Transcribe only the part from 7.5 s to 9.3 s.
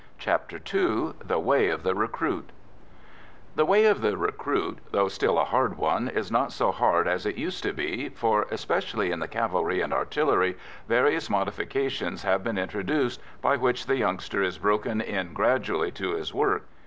to be, for, especially in the